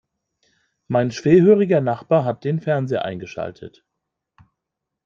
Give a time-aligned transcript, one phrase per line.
[0.87, 3.85] Mein schwerhöriger Nachbar hat den Fernseher eingeschaltet.